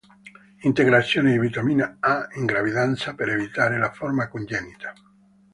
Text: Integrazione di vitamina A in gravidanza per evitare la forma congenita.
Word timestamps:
Integrazione 0.63 1.31
di 1.31 1.37
vitamina 1.37 1.97
A 1.99 2.27
in 2.31 2.47
gravidanza 2.47 3.13
per 3.13 3.29
evitare 3.29 3.77
la 3.77 3.91
forma 3.91 4.29
congenita. 4.29 4.95